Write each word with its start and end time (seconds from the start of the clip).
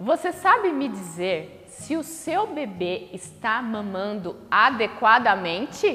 Você 0.00 0.32
sabe 0.32 0.72
me 0.72 0.88
dizer 0.88 1.66
se 1.68 1.96
o 1.96 2.02
seu 2.02 2.48
bebê 2.48 3.08
está 3.12 3.62
mamando 3.62 4.36
adequadamente? 4.50 5.86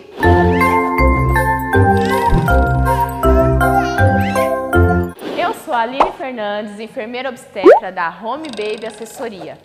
Eu 5.38 5.54
sou 5.54 5.74
a 5.74 5.82
Aline 5.82 6.12
Fernandes, 6.14 6.80
enfermeira 6.80 7.28
obstetra 7.28 7.92
da 7.92 8.10
Home 8.24 8.48
Baby 8.56 8.86
Assessoria. 8.88 9.58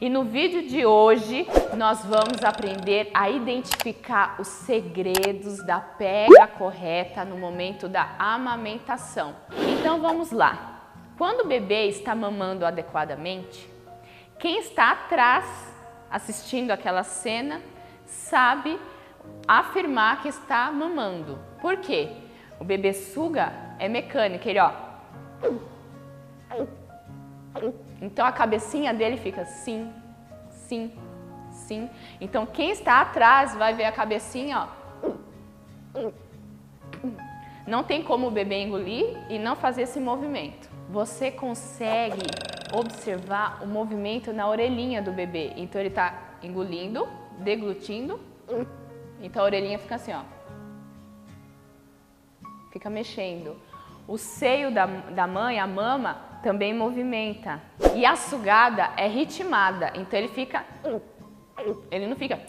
E 0.00 0.08
no 0.08 0.24
vídeo 0.24 0.68
de 0.68 0.86
hoje 0.86 1.46
nós 1.76 2.04
vamos 2.04 2.44
aprender 2.44 3.10
a 3.12 3.28
identificar 3.28 4.36
os 4.38 4.46
segredos 4.46 5.64
da 5.66 5.80
pega 5.80 6.46
correta 6.46 7.24
no 7.24 7.36
momento 7.36 7.88
da 7.88 8.14
amamentação. 8.18 9.34
Então 9.68 10.00
vamos 10.00 10.30
lá. 10.30 10.68
Quando 11.18 11.40
o 11.42 11.46
bebê 11.46 11.86
está 11.86 12.14
mamando 12.14 12.64
adequadamente, 12.64 13.69
quem 14.40 14.58
está 14.58 14.92
atrás 14.92 15.44
assistindo 16.10 16.70
aquela 16.70 17.04
cena 17.04 17.60
sabe 18.06 18.80
afirmar 19.46 20.22
que 20.22 20.28
está 20.28 20.72
mamando. 20.72 21.38
Por 21.60 21.76
quê? 21.76 22.10
O 22.58 22.64
bebê 22.64 22.92
suga 22.92 23.52
é 23.78 23.86
mecânico, 23.88 24.48
ele 24.48 24.58
ó. 24.58 24.72
Então 28.00 28.24
a 28.24 28.32
cabecinha 28.32 28.94
dele 28.94 29.18
fica 29.18 29.44
sim, 29.44 29.92
sim, 30.50 30.90
sim. 31.50 31.90
Então 32.18 32.46
quem 32.46 32.70
está 32.70 33.02
atrás 33.02 33.54
vai 33.54 33.74
ver 33.74 33.84
a 33.84 33.92
cabecinha, 33.92 34.68
ó. 35.94 36.10
Não 37.66 37.84
tem 37.84 38.02
como 38.02 38.28
o 38.28 38.30
bebê 38.30 38.62
engolir 38.62 39.16
e 39.28 39.38
não 39.38 39.54
fazer 39.54 39.82
esse 39.82 40.00
movimento. 40.00 40.68
Você 40.88 41.30
consegue 41.30 42.26
observar 42.72 43.62
o 43.62 43.66
movimento 43.66 44.32
na 44.32 44.48
orelhinha 44.48 45.02
do 45.02 45.12
bebê. 45.12 45.52
Então 45.56 45.80
ele 45.80 45.88
está 45.88 46.36
engolindo, 46.42 47.08
deglutindo. 47.38 48.20
Então 49.20 49.42
a 49.42 49.44
orelhinha 49.44 49.78
fica 49.78 49.96
assim, 49.96 50.12
ó. 50.12 50.22
Fica 52.72 52.88
mexendo. 52.88 53.56
O 54.06 54.16
seio 54.16 54.72
da, 54.72 54.86
da 54.86 55.26
mãe, 55.26 55.58
a 55.58 55.66
mama, 55.66 56.20
também 56.42 56.74
movimenta. 56.74 57.60
E 57.94 58.04
a 58.04 58.16
sugada 58.16 58.90
é 58.96 59.06
ritmada. 59.06 59.92
Então 59.94 60.18
ele 60.18 60.28
fica. 60.28 60.64
Ele 61.90 62.06
não 62.06 62.16
fica. 62.16 62.40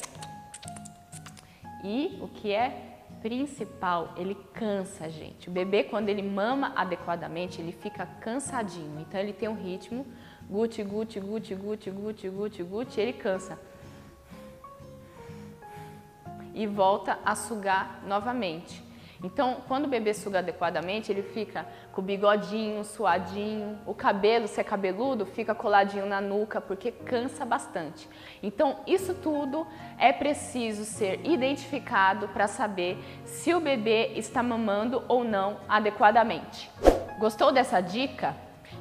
E 1.84 2.20
o 2.22 2.28
que 2.28 2.52
é 2.52 3.01
principal, 3.22 4.14
ele 4.18 4.36
cansa, 4.54 5.10
gente. 5.10 5.48
O 5.48 5.52
bebê, 5.52 5.84
quando 5.84 6.10
ele 6.10 6.22
mama 6.22 6.74
adequadamente, 6.76 7.62
ele 7.62 7.72
fica 7.72 8.06
cansadinho. 8.06 9.00
Então, 9.00 9.20
ele 9.20 9.34
tem 9.34 9.48
um 9.48 9.56
ritmo, 9.56 10.06
guti, 10.50 10.84
guti, 10.84 11.20
guti, 11.20 11.56
guti, 11.56 11.90
guti, 11.90 12.30
guti, 12.30 12.64
guti, 12.64 13.00
ele 13.02 13.14
cansa. 13.14 13.60
E 16.54 16.68
volta 16.68 17.20
a 17.24 17.36
sugar 17.36 18.04
novamente. 18.06 18.91
Então, 19.24 19.58
quando 19.68 19.86
o 19.86 19.88
bebê 19.88 20.14
suga 20.16 20.40
adequadamente, 20.40 21.12
ele 21.12 21.22
fica 21.22 21.66
com 21.92 22.02
o 22.02 22.04
bigodinho, 22.04 22.84
suadinho, 22.84 23.78
o 23.86 23.94
cabelo, 23.94 24.48
se 24.48 24.60
é 24.60 24.64
cabeludo, 24.64 25.28
fica 25.28 25.54
coladinho 25.54 26.08
na 26.08 26.20
nuca, 26.20 26.60
porque 26.60 26.92
cansa 26.92 27.46
bastante. 27.46 28.10
Então, 28.42 28.80
isso 28.88 29.14
tudo 29.14 29.68
é 30.00 30.12
preciso 30.12 30.86
ser 30.86 31.20
identificado 31.24 32.30
para 32.30 32.48
saber 32.48 32.98
se 33.24 33.54
o 33.54 33.60
bebê 33.60 34.14
está 34.16 34.42
mamando 34.42 35.04
ou 35.08 35.24
não 35.24 35.58
adequadamente. 35.70 36.72
Gostou 37.20 37.52
dessa 37.52 37.80
dica? 37.80 38.36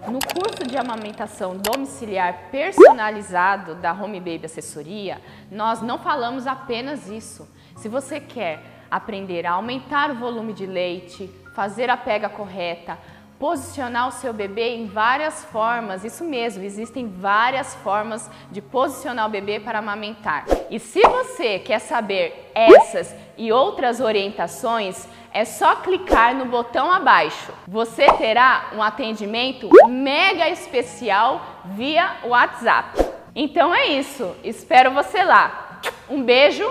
No 0.08 0.18
curso 0.20 0.66
de 0.66 0.78
amamentação 0.78 1.58
domiciliar 1.58 2.48
personalizado 2.50 3.74
da 3.74 3.92
Home 3.92 4.18
Baby 4.18 4.46
Assessoria, 4.46 5.20
nós 5.50 5.82
não 5.82 5.98
falamos 5.98 6.46
apenas 6.46 7.08
isso. 7.08 7.46
Se 7.76 7.86
você 7.88 8.18
quer 8.18 8.79
aprender 8.90 9.46
a 9.46 9.52
aumentar 9.52 10.10
o 10.10 10.16
volume 10.16 10.52
de 10.52 10.66
leite, 10.66 11.30
fazer 11.54 11.88
a 11.90 11.96
pega 11.96 12.28
correta, 12.28 12.98
posicionar 13.38 14.08
o 14.08 14.12
seu 14.12 14.34
bebê 14.34 14.74
em 14.76 14.86
várias 14.86 15.44
formas. 15.46 16.04
Isso 16.04 16.22
mesmo, 16.22 16.62
existem 16.62 17.08
várias 17.08 17.74
formas 17.76 18.30
de 18.50 18.60
posicionar 18.60 19.26
o 19.26 19.30
bebê 19.30 19.58
para 19.58 19.78
amamentar. 19.78 20.44
E 20.68 20.78
se 20.78 21.00
você 21.00 21.58
quer 21.58 21.78
saber 21.78 22.50
essas 22.54 23.14
e 23.38 23.50
outras 23.50 23.98
orientações, 23.98 25.08
é 25.32 25.46
só 25.46 25.76
clicar 25.76 26.34
no 26.34 26.44
botão 26.44 26.92
abaixo. 26.92 27.52
Você 27.66 28.04
terá 28.12 28.70
um 28.74 28.82
atendimento 28.82 29.70
mega 29.88 30.48
especial 30.50 31.40
via 31.64 32.16
WhatsApp. 32.24 32.98
Então 33.34 33.74
é 33.74 33.86
isso, 33.86 34.36
espero 34.44 34.90
você 34.90 35.22
lá. 35.22 35.80
Um 36.10 36.22
beijo 36.22 36.70